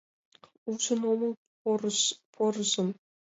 [0.71, 1.31] Ужын омыл
[2.35, 2.89] порыжым.